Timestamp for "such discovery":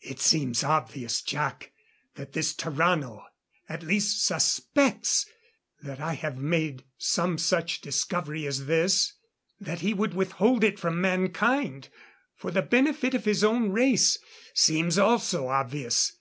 7.36-8.46